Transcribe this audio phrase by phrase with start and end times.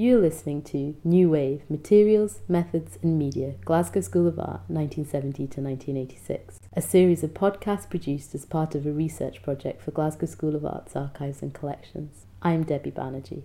[0.00, 5.60] You're listening to New Wave Materials, Methods and Media, Glasgow School of Art, 1970 to
[5.60, 10.56] 1986, a series of podcasts produced as part of a research project for Glasgow School
[10.56, 12.24] of Art's archives and collections.
[12.40, 13.42] I'm Debbie Banerjee.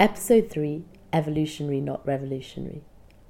[0.00, 2.82] Episode 3 Evolutionary Not Revolutionary.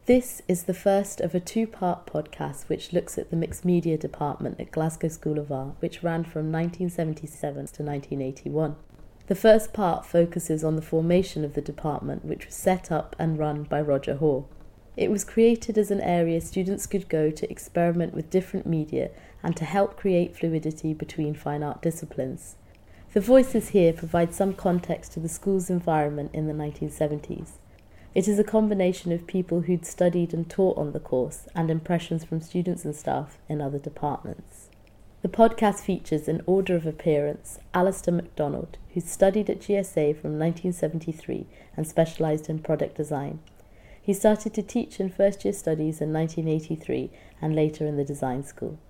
[0.08, 3.98] This is the first of a two part podcast which looks at the mixed media
[3.98, 8.76] department at Glasgow School of Art, which ran from 1977 to 1981.
[9.26, 13.38] The first part focuses on the formation of the department, which was set up and
[13.38, 14.46] run by Roger Hoare.
[14.96, 19.10] It was created as an area students could go to experiment with different media
[19.42, 22.56] and to help create fluidity between fine art disciplines.
[23.12, 27.58] The voices here provide some context to the school's environment in the 1970s.
[28.18, 32.24] It is a combination of people who'd studied and taught on the course and impressions
[32.24, 34.70] from students and staff in other departments.
[35.22, 41.46] The podcast features in order of appearance Alastair Macdonald, who studied at GSA from 1973
[41.76, 43.38] and specialised in product design.
[44.02, 48.42] He started to teach in first year studies in 1983 and later in the design
[48.42, 48.80] school.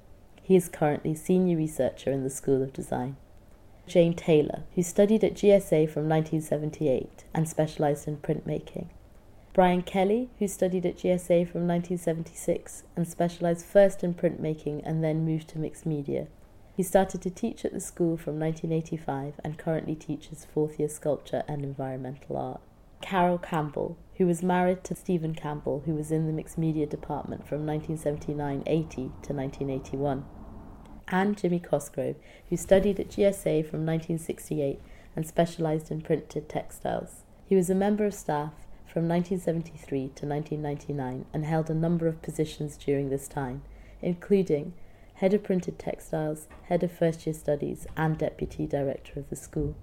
[0.42, 3.16] He is currently senior researcher in the School of Design.
[3.86, 8.86] Jayne Taylor, who studied at GSA from 1978 and specialised in printmaking.
[9.58, 15.24] Brian Kelly, who studied at GSA from 1976 and specialised first in printmaking and then
[15.24, 16.28] moved to mixed media.
[16.76, 21.42] He started to teach at the school from 1985 and currently teaches fourth year sculpture
[21.48, 22.60] and environmental art.
[23.00, 27.48] Carol Campbell, who was married to Steven Campbell, who was in the mixed media department
[27.48, 30.24] from 1979 80 to 1981.
[31.08, 32.14] And Jimmy Cosgrove,
[32.48, 34.80] who studied at GSA from 1968
[35.16, 37.24] and specialised in printed textiles.
[37.44, 38.52] He was a member of staff
[38.92, 43.62] from 1973 to 1999 and held a number of positions during this time,
[44.00, 44.72] including
[45.14, 49.74] head of printed textiles, head of first year studies, and deputy director of the school.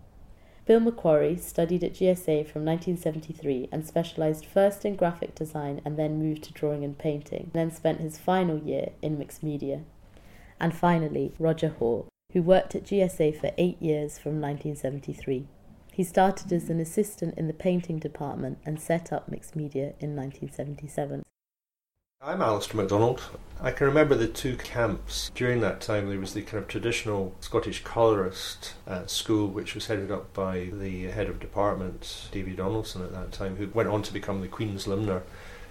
[0.66, 6.18] Bill Macquarie studied at GSA from 1973 and specialised first in graphic design and then
[6.18, 9.82] moved to drawing and painting, then spent his final year in mixed media.
[10.60, 15.46] And finally, Roger Hoare, who worked at GSA for eight years from 1973.
[15.96, 20.14] He started as an assistant in the painting department and set up mixed media in
[20.14, 21.24] 1977.
[22.22, 23.22] I'm Alastair Macdonald.
[23.62, 25.32] I can remember the two camps.
[25.36, 29.88] During that time, there was the kind of traditional Scottish colourist uh, school, which was
[29.88, 34.04] headed up by the head of department, Davy Donaldson, at that time, who went on
[34.04, 35.24] to become the Queen's Limner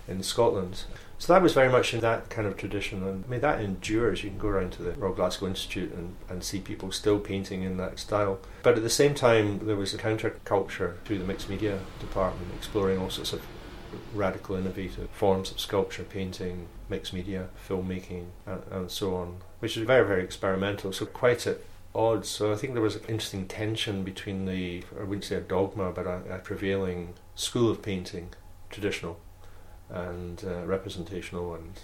[0.09, 0.85] in Scotland.
[1.19, 4.25] So that was very much in that kind of tradition, and I mean that endures.
[4.25, 7.63] You can go around to the Royal Glasgow Institute and, and see people still painting
[7.63, 8.41] in that style.
[8.63, 12.99] But at the same time, there was a counterculture through the mixed media department, exploring
[12.99, 13.43] all sorts of
[14.13, 19.87] radical, innovative forms of sculpture, painting, mixed media, filmmaking, and, and so on, which is
[19.87, 20.93] very, very experimental.
[20.93, 21.59] So quite at
[21.95, 22.29] odds.
[22.29, 25.93] So I think there was an interesting tension between the, I wouldn't say a dogma,
[25.93, 28.31] but a, a prevailing school of painting,
[28.69, 29.21] traditional,
[29.91, 31.81] and uh, representational and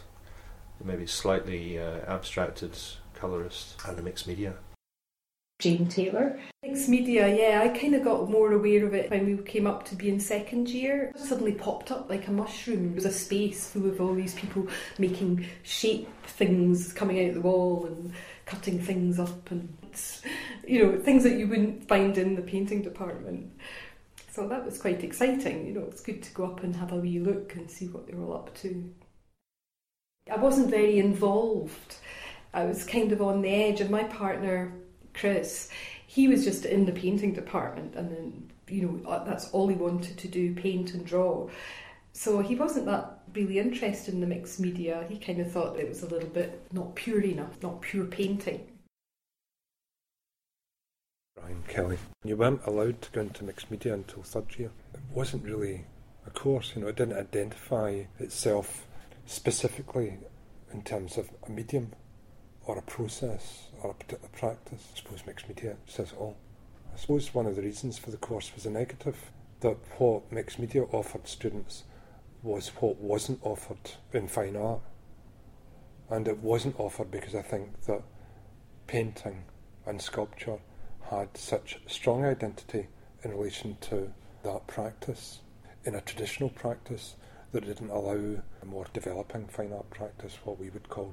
[0.83, 2.77] maybe slightly uh, abstracted
[3.15, 4.55] colorist and a mixed media.
[5.61, 6.41] Jayne Taylor.
[6.63, 9.85] Mixed media, yeah, I kind of got more aware of it when we came up
[9.87, 11.13] to be in second year.
[11.15, 12.93] It suddenly popped up like a mushroom.
[12.93, 14.67] It was a space full of all these people
[14.99, 18.13] making shape things coming out the wall and
[18.47, 19.77] cutting things up and,
[20.67, 23.53] you know, things that you wouldn't find in the painting department.
[24.41, 25.67] So that was quite exciting.
[25.67, 28.07] You know, it's good to go up and have a wee look and see what
[28.07, 28.91] they're all up to.
[30.33, 31.97] I wasn't very involved.
[32.55, 34.73] I was kind of on the edge, and my partner,
[35.13, 35.69] Chris,
[36.07, 39.77] he was just in the painting department, and then, you know, uh, that's all he
[39.77, 41.51] wanted to do paint and draw.
[42.15, 45.05] So he wasn't that really interested in the mixed media.
[45.11, 48.67] He kind of thought it was a little bit not pure enough, not pure painting.
[51.69, 51.99] Kelly.
[52.25, 54.71] You weren't allowed to go into mixed media until third year.
[54.95, 55.85] It wasn't really
[56.27, 58.87] a course, you know, it didn't identify itself
[59.27, 60.19] specifically
[60.73, 61.93] in terms of a medium
[62.67, 64.89] or a process or a particular practice.
[64.93, 66.37] I suppose mixed media says it all.
[66.93, 69.31] I suppose one of the reasons for the course was a negative,
[69.61, 71.85] that what mixed media offered students
[72.43, 74.81] was what wasn't offered in fine art.
[76.09, 78.03] And it wasn't offered because I think that
[78.87, 79.45] painting
[79.87, 80.59] and sculpture
[81.11, 82.87] had such strong identity
[83.25, 84.13] in relation to
[84.45, 85.41] that practice
[85.85, 87.17] in a traditional practice
[87.53, 91.13] that didn't allow a more developing fine art practice, what we would call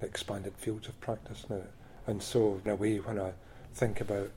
[0.00, 1.62] the expanded fields of practice now.
[2.06, 3.32] And so, in a way, when I
[3.74, 4.30] think about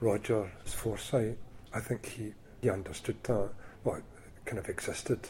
[0.00, 1.38] Roger's foresight,
[1.72, 3.50] I think he, he understood that.
[3.82, 4.04] Well, it
[4.44, 5.20] kind of existed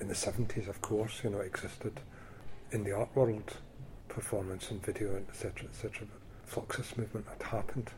[0.00, 2.00] in the 70s, of course, you know, existed
[2.72, 3.52] in the art world,
[4.08, 6.06] performance and video, etc., etc.
[6.46, 7.90] Fluxus movement had happened,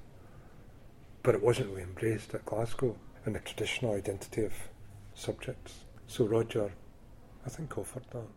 [1.24, 2.94] but it wasn't really embraced at Glasgow
[3.26, 4.52] in the traditional identity of
[5.14, 5.86] subjects.
[6.06, 6.70] So Roger,
[7.44, 8.28] I think, offered that.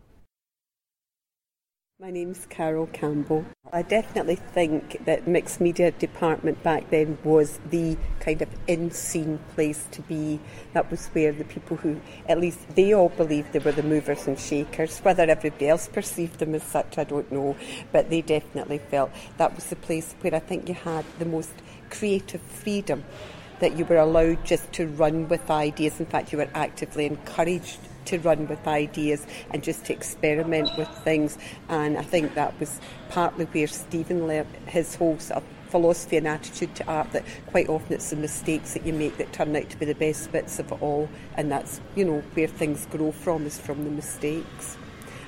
[2.00, 3.44] My name's Carol Campbell.
[3.72, 9.40] I definitely think that mixed media department back then was the kind of in scene
[9.56, 10.38] place to be.
[10.74, 14.28] That was where the people who, at least they all believed they were the movers
[14.28, 15.00] and shakers.
[15.00, 17.56] Whether everybody else perceived them as such, I don't know.
[17.90, 21.50] But they definitely felt that was the place where I think you had the most
[21.90, 23.04] creative freedom
[23.58, 25.98] that you were allowed just to run with ideas.
[25.98, 30.88] In fact, you were actively encouraged to run with ideas and just to experiment with
[31.04, 31.38] things.
[31.68, 36.16] And I think that was partly where Steven learnt his whole sort of uh, philosophy
[36.16, 39.54] and attitude to art that quite often it's the mistakes that you make that turn
[39.54, 41.08] out to be the best bits of it all.
[41.34, 44.76] And that's you know where things grow from is from the mistakes.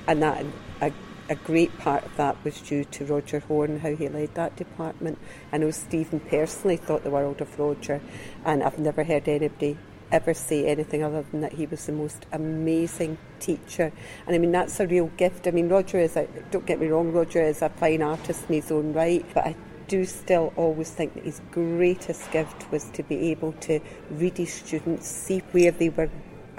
[0.07, 0.43] And that
[0.81, 0.91] a,
[1.29, 5.19] a great part of that was due to Roger Hoare how he led that department.
[5.51, 8.01] I know Steven personally thought the world of Roger
[8.43, 9.77] and I've never heard anybody
[10.11, 13.91] ever say anything other than that he was the most amazing teacher.
[14.27, 15.47] And I mean, that's a real gift.
[15.47, 18.55] I mean, Roger is, a, don't get me wrong, Roger is a fine artist in
[18.55, 19.55] his own right, but I
[19.87, 23.79] do still always think that his greatest gift was to be able to
[24.09, 26.09] read his students, see where they were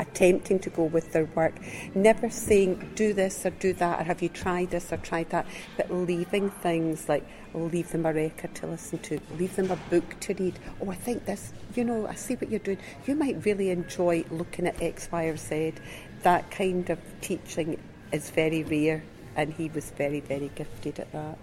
[0.03, 1.55] attempting to go with their work,
[1.95, 5.47] never saying do this or do that or have you tried this or tried that,
[5.77, 10.19] but leaving things like leave them a record to listen to, leave them a book
[10.21, 10.59] to read.
[10.81, 12.79] Oh, I think this, you know, I see what you're doing.
[13.07, 15.75] You might really enjoy looking at X, Y, or Z.
[16.23, 17.79] That kind of teaching
[18.13, 19.03] is very rare,
[19.37, 21.39] and he was very, very gifted at that.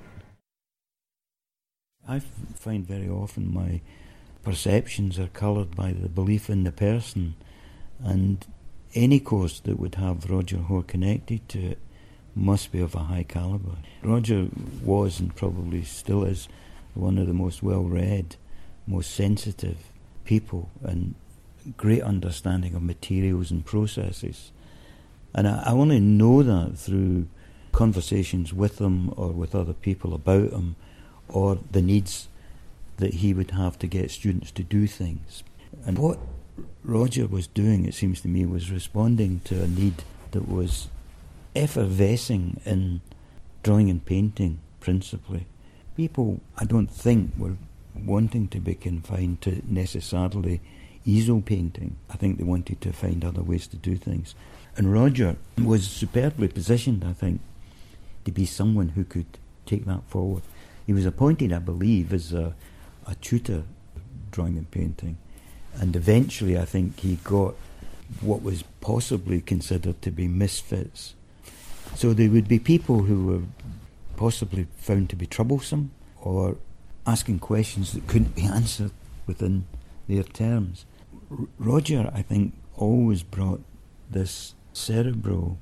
[2.08, 2.20] I
[2.56, 3.82] find very often my
[4.42, 7.36] perceptions are coloured by the belief in the person
[8.04, 8.46] and
[8.96, 11.78] any course that would have Roger Hoare connected to it
[12.36, 13.78] must be of a high calibre.
[14.04, 14.48] Roger
[14.84, 16.48] was and probably still is
[16.94, 18.36] one of the most well read,
[18.88, 19.78] most sensitive
[20.26, 21.16] people and
[21.78, 24.52] great understanding of materials and processes.
[25.36, 27.28] And I, I only know that through
[27.72, 30.76] conversations with him or with other people about him
[31.28, 32.28] or the needs
[32.98, 35.44] that he would have to get students to do things.
[35.86, 36.20] And what
[36.84, 40.88] Roger was doing, it seems to me, was responding to a need that was
[41.56, 43.02] effervescing in
[43.64, 45.46] drawing and painting principally.
[45.96, 47.58] People, I don't think, were
[47.96, 50.62] wanting to be confined to necessarily
[51.06, 51.98] easel painting.
[52.10, 54.36] I think they wanted to find other ways to do things.
[54.78, 57.42] And Roger was superbly positioned, I think,
[58.26, 60.44] to be someone who could take that forward.
[60.86, 62.56] He was appointed, I believe, as a,
[63.06, 63.64] a tutor
[64.32, 65.18] drawing and painting
[65.76, 67.56] and eventually, I think he got
[68.22, 71.14] what was possibly considered to be misfits.
[71.96, 73.42] So there would be people who were
[74.18, 76.58] possibly found to be troublesome or
[77.06, 78.92] asking questions that couldn't be answered
[79.28, 79.66] within
[80.08, 80.86] their terms.
[81.32, 83.62] R- Roger, I think, always brought
[84.10, 85.58] this cerebral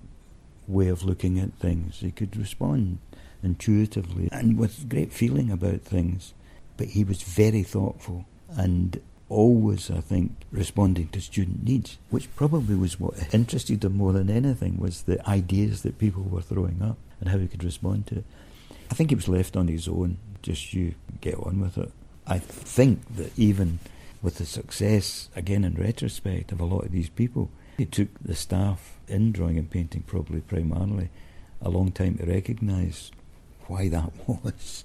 [0.68, 2.00] way of looking at things.
[2.00, 3.00] He could respond
[3.44, 6.34] intuitively and with great feeling about things,
[6.76, 12.76] but he was very thoughtful and always, I think, responding to student needs, which probably
[12.76, 16.98] was what interested them more than anything, was the ideas that people were throwing up
[17.20, 18.26] and how he could respond to it.
[18.90, 21.92] I think he was left on his own, just you get on with it.
[22.26, 23.80] I think that even
[24.22, 28.36] with the success, again in retrospect, of a lot of these people, it took the
[28.36, 31.10] staff in drawing and painting probably primarily
[31.62, 33.12] a long time to recognise
[33.68, 34.84] why that was.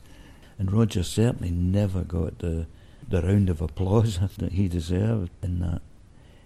[0.59, 2.67] And Roger certainly never got the
[3.13, 5.75] the round of applause that he deserved in that.
[5.75, 5.79] Uh,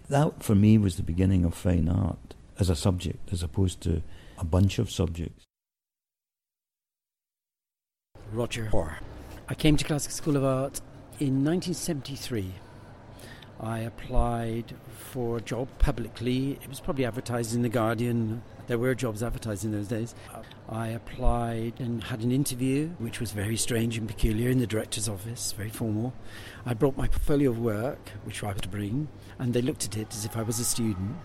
[0.09, 4.01] that, for me, was the beginning of fine art as a subject, as opposed to
[4.37, 5.43] a bunch of subjects.
[8.31, 8.99] Roger Hoare.
[9.49, 10.79] I came to Glasgow School of Art
[11.19, 12.53] in 1973.
[13.59, 16.57] I applied for a job publicly.
[16.61, 18.43] It was probably advertised in The Guardian.
[18.67, 20.13] There were jobs advertised in those days.
[20.67, 25.07] I applied and had an interview, which was very strange and peculiar, in the director's
[25.07, 26.13] office, very formal.
[26.65, 29.07] I brought my portfolio of work, which I had to bring,
[29.39, 31.15] and they looked at it as if I was a student.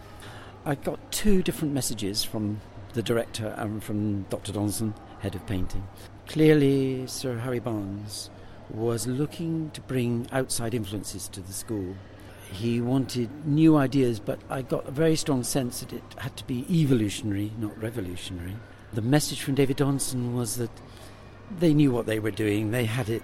[0.65, 2.61] I got two different messages from
[2.93, 4.53] the director and from Dr.
[4.53, 5.89] Donaldson, head of painting.
[6.29, 8.31] Clearly, Sir Harry Barnes
[8.71, 11.97] was looking to bring outside influences to the school
[12.53, 16.47] he wanted new ideas, but I got a very strong sense that it had to
[16.47, 18.57] be evolutionary, not revolutionary.
[18.93, 20.71] The message from David Donson was that
[21.59, 23.23] they knew what they were doing, they had it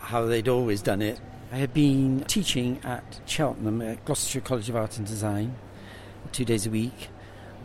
[0.00, 1.20] how they'd always done it.
[1.52, 5.54] I had been teaching at Cheltenham at Gloucestershire College of Art and Design
[6.32, 7.08] two days a week,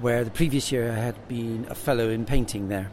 [0.01, 2.91] where the previous year I had been a fellow in painting there.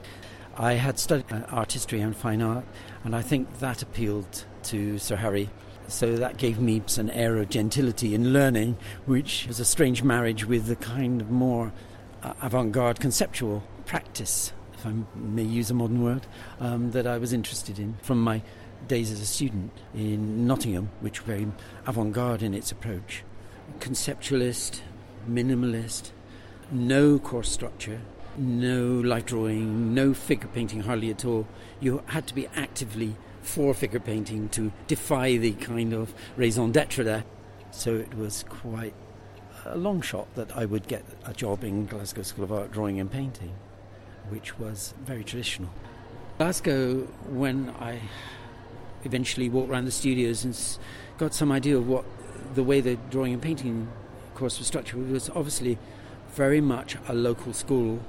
[0.57, 2.65] I had studied art history and fine art,
[3.03, 5.49] and I think that appealed to Sir Harry.
[5.91, 10.45] So that gave me an air of gentility in learning, which was a strange marriage
[10.45, 11.73] with the kind of more
[12.23, 16.29] uh, avant garde conceptual practice, if I may use a modern word,
[16.61, 18.41] um, that I was interested in from my
[18.87, 21.49] days as a student in Nottingham, which were very
[21.87, 23.25] avant garde in its approach.
[23.81, 24.83] Conceptualist,
[25.29, 26.13] minimalist,
[26.71, 28.01] no course structure,
[28.39, 31.49] no light drawing, no figure painting hardly at all.
[31.81, 37.05] You had to be actively for figure painting to defy the kind of raison d'etre
[37.05, 37.25] there.
[37.71, 38.95] So it was quite
[39.65, 42.99] a long shot that I would get a job in Glasgow School of Art Drawing
[42.99, 43.53] and Painting,
[44.29, 45.71] which was very traditional.
[46.39, 48.01] Glasgow, when I
[49.05, 50.59] eventually walked around the studios and
[51.19, 52.05] got some idea of what
[52.55, 53.89] the way the drawing and painting
[54.35, 55.79] course was structured, was obviously
[56.33, 58.01] very much a local school,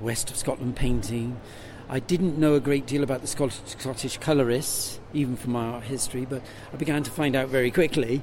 [0.00, 1.40] west of Scotland painting.
[1.88, 6.26] I didn't know a great deal about the Scottish, Scottish colourists, even from our history,
[6.28, 8.22] but I began to find out very quickly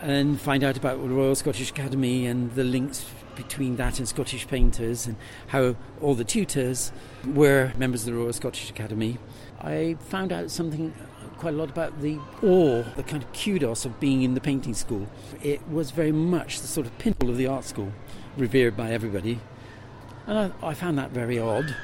[0.00, 3.04] and find out about the Royal Scottish Academy and the links
[3.36, 5.16] between that and Scottish painters and
[5.48, 6.90] how all the tutors
[7.26, 9.18] were members of the Royal Scottish Academy.
[9.60, 13.84] I found out something uh, quite a lot about the awe, the kind of kudos
[13.84, 15.06] of being in the painting school.
[15.42, 17.92] It was very much the sort of pinnacle of the art school,
[18.38, 19.38] revered by everybody.
[20.26, 21.76] And I, I found that very odd.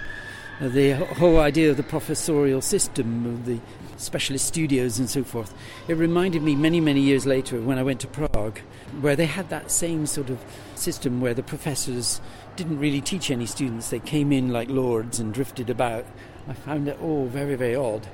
[0.61, 3.61] The whole idea of the professorial system, of the
[3.97, 5.55] specialist studios and so forth,
[5.87, 8.59] it reminded me many, many years later when I went to Prague,
[9.01, 12.21] where they had that same sort of system where the professors
[12.57, 13.91] didn't really teach any students.
[13.91, 16.05] They came in like lords and drifted about.
[16.49, 18.09] I found it all very, very odd.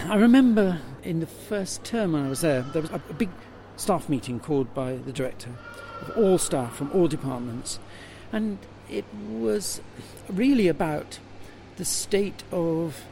[0.00, 3.30] I remember in the first term when I was there, there was a big
[3.76, 5.50] staff meeting called by the director
[6.02, 7.80] of all staff from all departments,
[8.32, 9.80] and it was
[10.28, 11.18] really about
[11.78, 13.04] the state of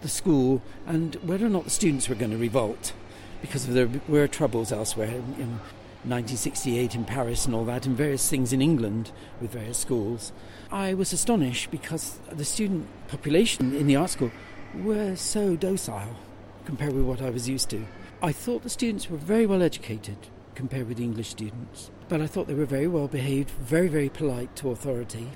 [0.00, 2.92] the school and whether or not the students were going to revolt
[3.40, 5.22] because there were troubles elsewhere.
[5.38, 5.60] In
[6.04, 9.10] 1968 in Paris and all that, and various things in England
[9.40, 10.32] with various schools.
[10.70, 14.30] I was astonished because the student population in the art school
[14.74, 16.16] were so docile
[16.64, 17.84] compared with what I was used to.
[18.22, 20.16] I thought the students were very well educated
[20.54, 24.08] compared with the English students, but I thought they were very well behaved, very, very
[24.08, 25.28] polite to authority.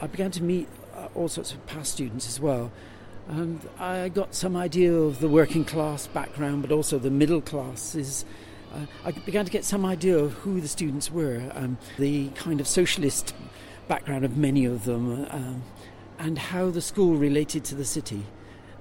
[0.00, 0.68] I began to meet
[1.14, 2.70] all sorts of past students as well,
[3.28, 8.24] and I got some idea of the working class background, but also the middle classes.
[8.72, 12.60] Uh, I began to get some idea of who the students were, um, the kind
[12.60, 13.34] of socialist
[13.88, 15.62] background of many of them, um,
[16.18, 18.24] and how the school related to the city.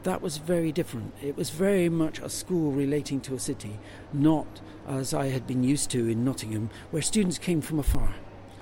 [0.04, 1.14] That was very different.
[1.24, 3.80] It was very much a school relating to a city,
[4.14, 8.14] not as I had been used to in Nottingham, where students came from afar.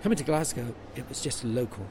[0.01, 1.85] Coming to Glasgow, it was just local.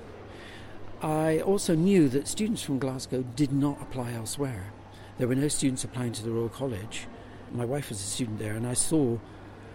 [1.03, 4.73] I also knew that students from Glasgow did not apply elsewhere.
[5.19, 7.09] There were no students applying to the Royal College.
[7.53, 9.19] My wife was a student there, and I saw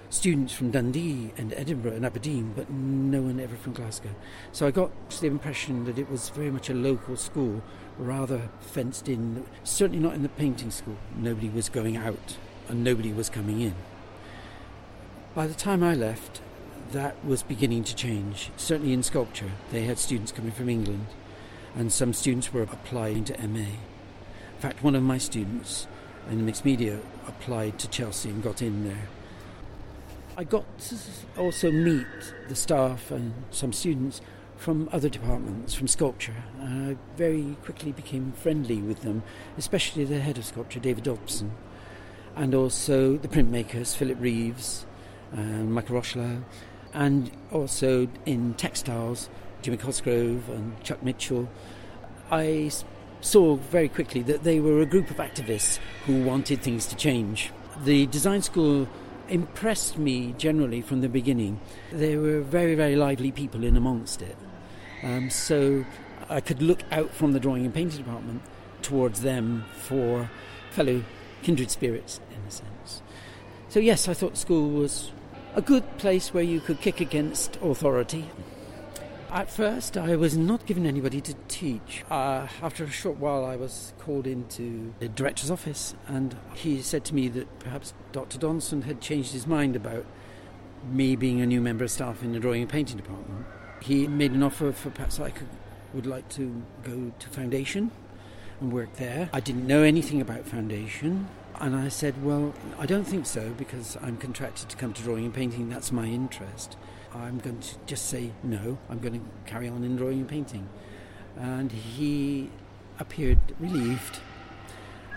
[0.10, 4.16] students from Dundee and Edinburgh and Aberdeen, but no one ever from Glasgow.
[4.54, 7.62] So I got the impression that it was very much a local school,
[7.98, 9.46] rather fenced in.
[9.66, 10.96] Certainly not in the painting school.
[11.18, 12.38] Nobody was going out,
[12.70, 13.76] and nobody was coming in.
[15.36, 16.42] By the time I left,
[16.92, 18.52] that was beginning to change.
[18.58, 21.08] Certainly in sculpture, they had students coming from England,
[21.76, 23.60] and some students were applying to MA.
[23.60, 25.88] In fact, one of my students
[26.30, 29.08] in mixed media applied to Chelsea and got in there
[30.40, 30.96] I got to
[31.36, 32.06] also meet
[32.48, 34.22] the staff and some students
[34.56, 36.36] from other departments, from sculpture.
[36.60, 39.24] And I very quickly became friendly with them,
[39.58, 41.54] especially the head of sculpture, David Dobson,
[42.36, 44.86] and also the printmakers, Philip Reeves
[45.32, 46.44] and Michael Rochelau,
[46.94, 49.30] and also in textiles,
[49.62, 51.50] Jimmy Cosgrove and Chuck Mitchell.
[52.32, 52.72] I
[53.22, 57.52] saw very quickly that they were a group of activists who wanted things to change.
[57.84, 58.88] The design school
[59.30, 61.60] impressed me generally from the beginning.
[61.92, 64.38] There were very, very lively people in amongst it.
[65.04, 65.86] Um, so
[66.30, 68.42] I could look out from the drawing and painting department
[68.82, 70.30] towards them for
[70.72, 71.04] fellow
[71.44, 73.02] kindred spirits, in a sense.
[73.70, 75.12] So, yes, I thought school was
[75.58, 78.30] a good place where you could kick against authority
[79.32, 82.04] at first, I was not given anybody to teach.
[82.10, 87.04] Uh, after a short while, I was called into the director's office, and he said
[87.06, 88.38] to me that perhaps Dr.
[88.38, 90.06] Donson had changed his mind about
[90.90, 93.46] me being a new member of staff in the drawing and painting department.
[93.82, 95.50] He made an offer for perhaps I could,
[95.94, 97.92] would like to go to Foundation
[98.62, 99.30] and work there.
[99.34, 101.28] I didn't know anything about Foundation.
[101.60, 105.26] And I said, Well, I don't think so because I'm contracted to come to drawing
[105.26, 106.78] and painting, that's my interest.
[107.14, 110.70] I'm going to just say no, I'm going to carry on in drawing and painting.
[111.36, 112.50] And he
[113.00, 114.20] appeared relieved.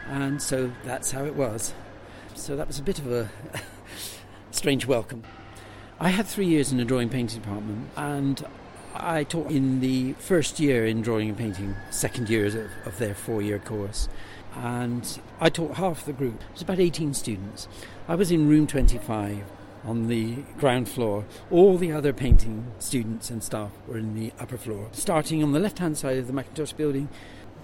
[0.06, 1.74] And so that's how it was.
[2.34, 3.28] So that was a bit of a
[4.50, 5.24] strange welcome.
[5.98, 8.42] I had three years in the drawing and painting department, and
[8.94, 12.56] I taught in the first year in drawing and painting, second year of,
[12.86, 14.08] of their four year course.
[14.54, 16.42] And I taught half the group.
[16.42, 17.68] It was about 18 students.
[18.08, 19.44] I was in room 25
[19.84, 21.24] on the ground floor.
[21.50, 24.88] All the other painting students and staff were in the upper floor.
[24.92, 27.08] Starting on the left hand side of the Mackintosh building,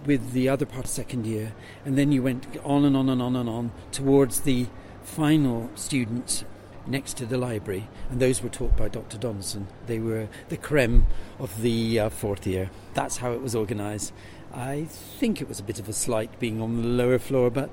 [0.05, 1.53] with the other part of second year,
[1.85, 4.67] and then you went on and on and on and on towards the
[5.03, 6.45] final students
[6.87, 9.19] next to the library, and those were taught by Dr.
[9.19, 9.67] Donaldson.
[9.87, 11.07] They were the creme
[11.39, 12.71] of the uh, fourth year.
[12.95, 14.13] That's how it was organised.
[14.53, 17.71] I think it was a bit of a slight being on the lower floor, but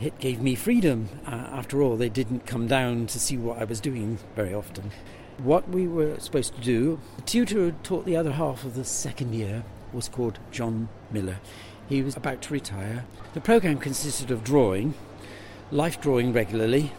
[0.00, 1.08] it gave me freedom.
[1.26, 4.90] Uh, after all, they didn't come down to see what I was doing very often.
[5.38, 8.84] What we were supposed to do, the tutor who taught the other half of the
[8.84, 11.38] second year was called John Miller.
[11.88, 13.04] He was about to retire.
[13.34, 14.94] The programme consisted of drawing,
[15.70, 16.92] life drawing regularly,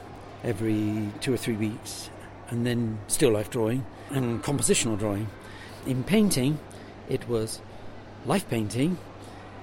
[0.44, 2.10] every two or three weeks,
[2.50, 5.28] and then still life drawing and compositional drawing.
[5.86, 6.60] In painting,
[7.08, 7.62] it was
[8.26, 8.98] life painting,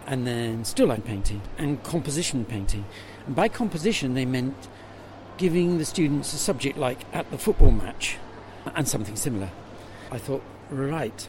[0.06, 2.84] and then still life painting and composition painting.
[3.26, 4.68] And by composition, they meant
[5.36, 8.16] giving the students a subject like at the football match
[8.74, 9.50] and something similar.
[10.10, 11.28] I thought, right,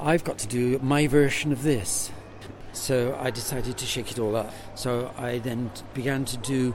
[0.00, 2.10] I've got to do my version of this.
[2.72, 4.52] So I decided to shake it all up.
[4.74, 6.74] So I then began to do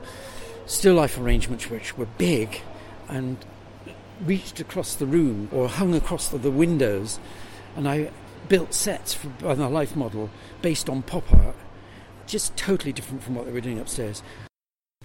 [0.66, 2.60] still life arrangements which were big
[3.08, 3.36] and
[4.24, 7.18] reached across the room or hung across the, the windows.
[7.76, 8.10] And I
[8.48, 10.30] built sets for, a life model
[10.60, 11.56] based on pop art,
[12.26, 14.22] just totally different from what they were doing upstairs.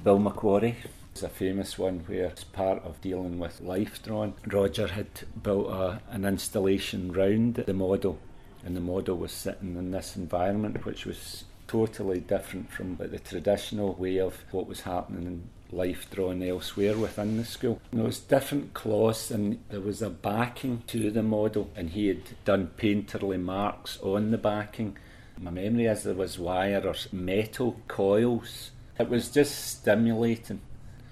[0.04, 0.78] Bill Macquarie
[1.16, 5.08] is a famous one where, as part of dealing with life drawing, Roger had
[5.42, 8.20] built a, an installation round the model
[8.66, 13.94] and the model was sitting in this environment, which was totally different from the traditional
[13.94, 17.82] way of what was happening in life drawn elsewhere within the school.
[17.92, 22.24] There was different cloths and there was a backing to the model and he had
[22.46, 24.98] done painterly marks on the backing.
[25.40, 28.72] My memory is there was wire or metal coils.
[29.00, 30.62] It was just stimulating.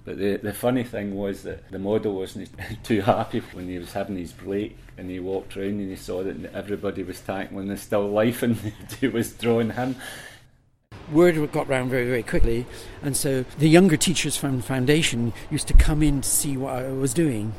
[0.03, 2.49] But the, the funny thing was that the model wasn't
[2.83, 6.23] too happy when he was having his break and he walked around and he saw
[6.23, 8.55] that everybody was tackling the still life and
[8.99, 9.95] he was drawing him.
[11.11, 12.65] Word got round very, very quickly,
[13.03, 16.73] and so the younger teachers from the Foundation used to come in to see what
[16.73, 17.53] I was doing.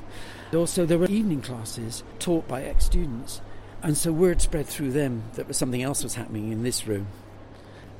[0.52, 3.40] Also, there were evening classes taught by ex students,
[3.82, 7.06] and so word spread through them that something else was happening in this room.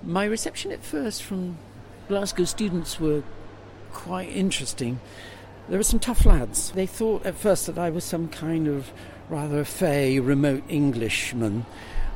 [0.02, 1.59] My reception at first from
[2.09, 3.22] Glasgow students were
[3.92, 5.00] quite interesting.
[5.68, 6.70] There were some tough lads.
[6.72, 8.90] They thought at first that I was some kind of
[9.28, 11.66] rather fey, remote Englishman.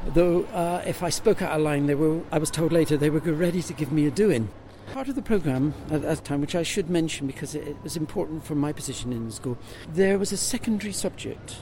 [0.07, 3.11] Though uh, if I spoke out of line, they were, I was told later they
[3.11, 4.49] were ready to give me a doing.
[4.93, 8.45] Part of the programme at that time, which I should mention because it was important
[8.45, 9.59] for my position in the school,
[9.93, 11.59] there was a secondary subject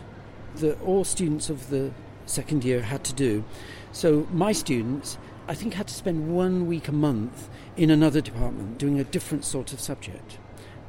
[0.57, 1.92] that all students of the
[2.27, 3.44] second year had to do.
[3.92, 8.79] So my students, I think, had to spend one week a month in another department
[8.79, 10.38] doing a different sort of subject,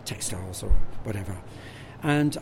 [0.06, 0.72] textiles or
[1.04, 1.38] whatever.
[2.04, 2.38] And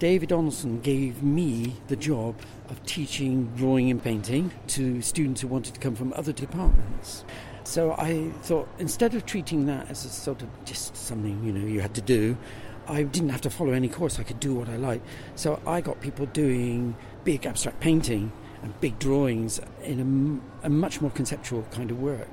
[0.00, 2.34] David Donaldson gave me the job
[2.70, 7.22] of teaching drawing and painting to students who wanted to come from other departments.
[7.64, 11.66] So I thought instead of treating that as a sort of just something you know
[11.66, 12.38] you had to do,
[12.88, 14.18] I didn't have to follow any course.
[14.18, 15.06] I could do what I liked.
[15.34, 18.32] So I got people doing big abstract painting
[18.62, 22.30] and big drawings in a, a much more conceptual kind of work.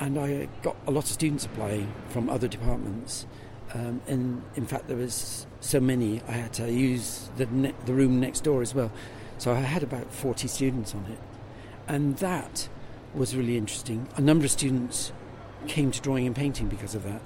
[0.00, 3.26] And I got a lot of students applying from other departments.
[3.74, 7.94] Um, and in fact, there was so many, I had to use the, ne- the
[7.94, 8.92] room next door as well.
[9.38, 11.18] So I had about 40 students on it.
[11.88, 12.68] And that
[13.14, 14.08] was really interesting.
[14.16, 15.12] A number of students
[15.66, 17.22] came to drawing and painting because of that.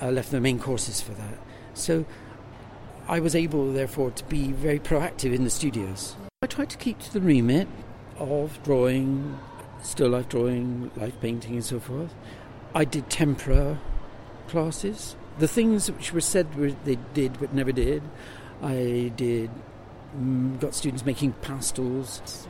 [0.00, 1.38] I left their main courses for that.
[1.74, 2.04] So
[3.08, 6.16] I was able, therefore, to be very proactive in the studios.
[6.42, 7.68] I tried to keep to the remit
[8.18, 9.38] of drawing,
[9.82, 12.14] still life drawing, life painting, and so forth.
[12.74, 13.78] I did tempera
[14.48, 18.02] classes the things which were said were they did but never did.
[18.62, 19.50] I did
[20.14, 22.46] um, got students making pastels.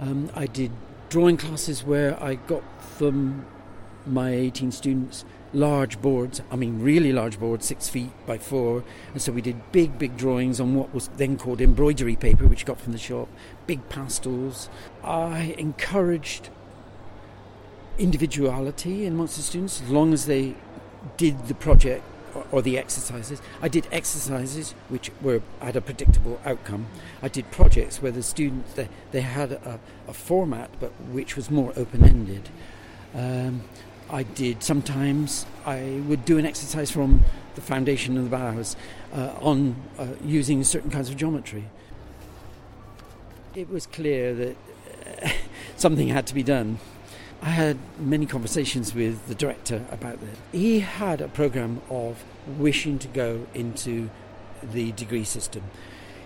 [0.00, 0.70] Um, I did
[1.08, 2.62] drawing classes where I got
[2.98, 3.46] them
[4.06, 9.22] my 18 students large boards, I mean really large boards, six feet by four, and
[9.22, 12.80] so we did big, big drawings on what was then called embroidery paper, which got
[12.80, 13.28] from the shop,
[13.66, 14.68] big pastels.
[15.02, 16.50] I encouraged
[17.98, 20.54] individuality amongst the students as long as they
[21.16, 22.04] did the project
[22.52, 23.42] or, the exercises.
[23.60, 26.86] I did exercises which were had a predictable outcome.
[27.22, 31.50] I did projects where the students they, they had a, a format but which was
[31.50, 32.48] more open ended.
[33.14, 33.62] Um,
[34.10, 38.76] I did sometimes, I would do an exercise from the foundation of the Bauhaus
[39.12, 41.64] uh, on uh, using certain kinds of geometry.
[43.54, 44.56] It was clear that
[45.76, 46.78] something had to be done.
[47.40, 50.36] I had many conversations with the director about that.
[50.52, 54.10] He had a program of wishing to go into
[54.62, 55.62] the degree system.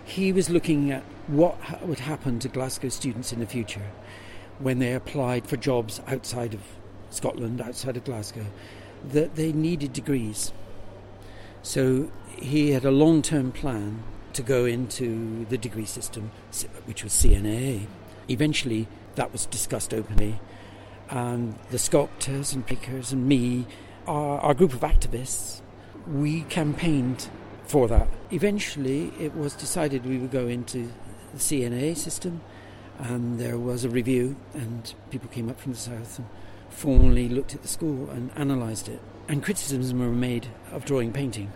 [0.04, 3.90] He was looking at what would happen to Glasgow students in the future
[4.58, 6.60] when they applied for jobs outside of
[7.10, 8.46] Scotland, outside of Glasgow,
[9.04, 10.52] that they needed degrees.
[11.62, 16.30] So he had a long term plan to go into the degree system,
[16.86, 17.86] which was CNAA.
[18.28, 20.40] Eventually, that was discussed openly,
[21.12, 23.66] and the sculptors and pickers and me,
[24.06, 25.60] our, our group of activists,
[26.08, 27.28] we campaigned
[27.66, 28.08] for that.
[28.30, 30.90] Eventually, it was decided we would go into
[31.34, 32.40] the CNAA system,
[32.98, 36.26] and there was a review, and people came up from the south and
[36.70, 39.00] formally looked at the school and analysed it.
[39.28, 41.52] And criticisms were made of drawing painting.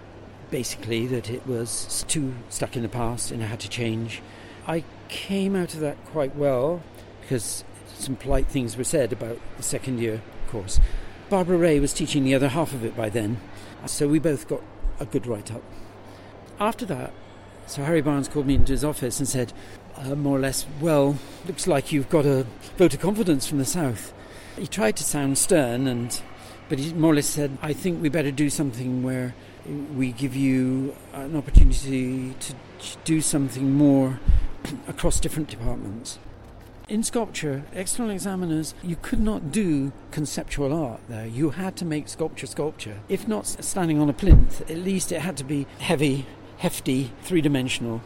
[0.50, 4.20] Basically, that it was too stuck in the past and it had to change.
[4.66, 6.82] I came out of that quite well
[7.22, 7.64] because
[7.98, 10.80] some polite things were said about the second year course.
[11.28, 13.40] Barbara Rae was teaching the other half of it by then,
[13.86, 14.62] so we both got
[15.00, 15.62] a good write up.
[16.60, 17.12] After that,
[17.66, 19.52] Sir Harry Barnes called me into his office and said,
[19.96, 23.64] uh, more or less, well, looks like you've got a vote of confidence from the
[23.64, 24.12] South.
[24.56, 26.20] He tried to sound stern, and
[26.68, 29.34] but he more or less said, I think we better do something where
[29.94, 32.54] we give you an opportunity to
[33.04, 34.20] do something more
[34.88, 36.18] across different departments.
[36.88, 41.26] In sculpture, external examiners, you could not do conceptual art there.
[41.26, 43.00] You had to make sculpture sculpture.
[43.08, 46.26] If not standing on a plinth, at least it had to be heavy,
[46.58, 48.02] hefty, three dimensional.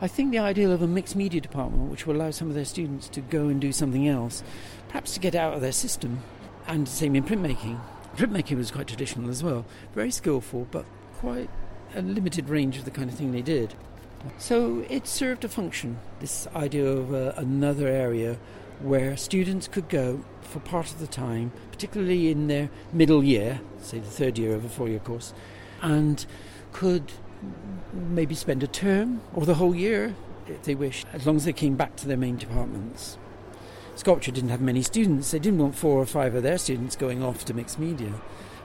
[0.00, 2.64] I think the ideal of a mixed media department, which will allow some of their
[2.64, 4.44] students to go and do something else,
[4.86, 6.22] perhaps to get out of their system,
[6.68, 7.80] and the same in printmaking.
[8.16, 9.64] Printmaking was quite traditional as well,
[9.96, 11.50] very skillful, but quite
[11.96, 13.74] a limited range of the kind of thing they did.
[14.38, 18.38] So it served a function, this idea of uh, another area
[18.80, 23.98] where students could go for part of the time, particularly in their middle year, say
[23.98, 25.32] the third year of a four year course,
[25.82, 26.26] and
[26.72, 27.12] could
[27.92, 30.14] maybe spend a term or the whole year
[30.46, 33.18] if they wished, as long as they came back to their main departments.
[33.96, 35.30] Sculpture didn't have many students.
[35.30, 38.12] They didn't want four or five of their students going off to mixed media,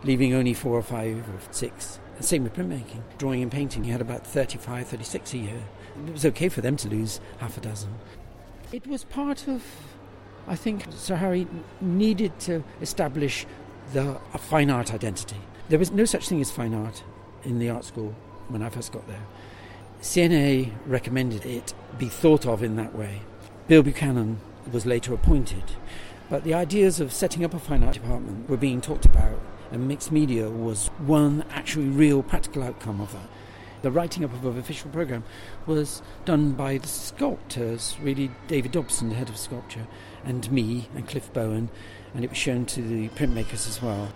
[0.03, 1.99] leaving only four or five or six.
[2.21, 3.01] Same with printmaking.
[3.17, 5.63] Drawing and painting, you had about 35, 36 a year.
[6.07, 7.93] It was okay for them to lose half a dozen.
[8.71, 9.63] It was part of,
[10.47, 11.47] I think, Sir Harry
[11.81, 13.45] needed to establish
[13.93, 15.37] the, a fine art identity.
[15.69, 17.03] There was no such thing as fine art
[17.43, 18.15] in the art school
[18.47, 19.25] when I first got there.
[20.01, 23.21] CNAA recommended it be thought of in that way.
[23.67, 24.39] Bill Buchanan
[24.71, 25.63] was later appointed,
[26.29, 29.39] but the ideas of setting up a fine art department were being talked about,
[29.71, 33.27] and mixed media was one actually real practical outcome of that.
[33.81, 35.23] The writing up of an official program
[35.65, 39.87] was done by the sculptors, really David Dobson, the head of sculpture,
[40.23, 41.69] and me and Cliff Bowen,
[42.13, 44.13] and it was shown to the printmakers as well.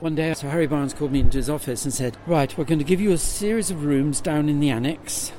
[0.00, 2.78] One day, Sir Harry Barnes called me into his office and said, Right, we're going
[2.78, 5.32] to give you a series of rooms down in the annex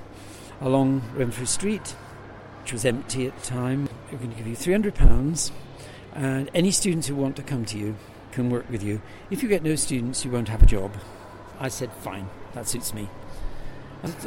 [0.60, 1.89] along Renfrew Street,
[2.63, 3.88] which was empty at the time.
[4.12, 5.51] We're going to give you £300,
[6.13, 7.95] and any students who want to come to you
[8.38, 9.02] can work with you.
[9.32, 10.93] If you get no students, you won't have a job.
[11.60, 13.10] I said, Fine, that suits me.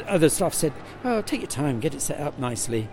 [0.06, 0.72] Other staff said,
[1.04, 2.88] Oh, take your time, get it set up nicely.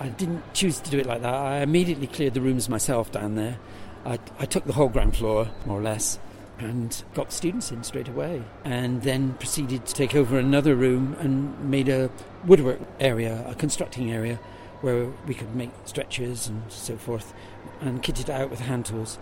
[0.00, 1.34] I didn't choose to do it like that.
[1.34, 3.58] I immediately cleared the rooms myself down there.
[4.06, 6.18] I, I took the whole ground floor, more or less,
[6.58, 8.42] and got students in straight away.
[8.64, 12.10] And then proceeded to take over another room and made a
[12.46, 14.40] woodwork area, a constructing area,
[14.80, 17.34] where we could make stretchers and so forth,
[17.82, 19.18] and kitted it out with hand tools.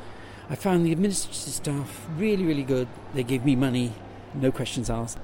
[0.50, 2.88] I found the administrative staff really, really good.
[3.14, 3.92] They gave me money,
[4.34, 5.18] no questions asked.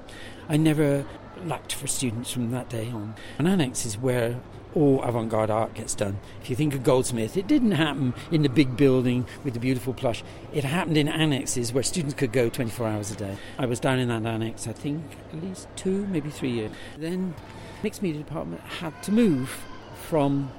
[0.48, 1.04] I never
[1.44, 3.14] lacked for students from that day on.
[3.38, 4.40] An annex is where
[4.74, 6.18] all avant garde art gets done.
[6.42, 9.94] If you think of Goldsmith, it didn't happen in the big building with the beautiful
[9.94, 10.22] plush.
[10.52, 13.36] It happened in annexes where students could go 24 hours a day.
[13.58, 15.02] I was down in that annex, I think,
[15.32, 16.70] at least two, maybe three years.
[16.96, 17.34] Then,
[17.82, 19.64] mixed media department had to move
[20.08, 20.50] from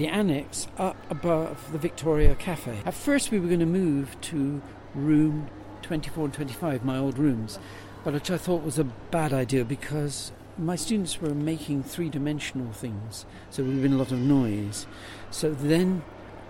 [0.00, 2.74] the annex up above the Victoria Cafe.
[2.86, 4.62] At first, we were going to move to
[4.94, 5.46] room
[5.82, 7.58] 24 and 25, my old rooms,
[8.02, 12.72] but which I thought was a bad idea because my students were making three dimensional
[12.72, 14.86] things, so there would have been a lot of noise.
[15.30, 16.02] So then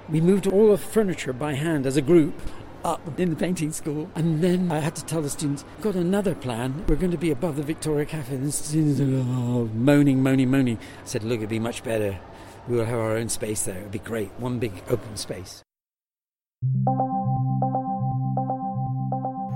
[0.09, 2.41] we moved all the furniture by hand as a group
[2.85, 4.09] up in the painting school.
[4.15, 6.85] And then I had to tell the students, got another plan.
[6.87, 8.33] We're going to be above the Victoria Cafe.
[8.33, 10.79] And the students oh, moaning, moaning, moaning.
[10.79, 12.19] I said, look, it'd be much better.
[12.68, 13.79] We'll have our own space there.
[13.79, 14.31] It'd be great.
[14.38, 15.62] One big open space.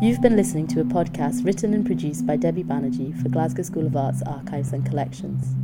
[0.01, 3.87] You've been listening to a podcast written and produced by Debbie Banerjee for Glasgow School
[3.87, 5.55] of Arts Archives and Collections.